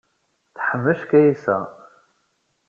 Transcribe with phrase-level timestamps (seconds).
[0.55, 1.57] Teḥmec Kaysa.